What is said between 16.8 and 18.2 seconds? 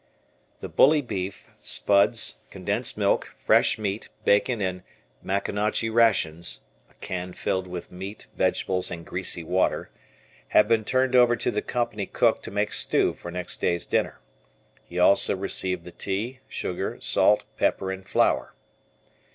salt, pepper, and